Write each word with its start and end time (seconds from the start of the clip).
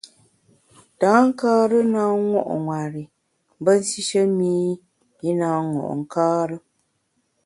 Tankare 0.99 1.79
na 1.93 2.03
ṅo’ 2.21 2.55
nwer 2.65 2.93
i 3.03 3.05
mbe 3.61 3.71
nsishe 3.79 4.21
mi 4.37 4.53
i 5.29 5.29
na 5.39 5.49
ṅo’ 5.79 5.85
nkare. 5.99 6.57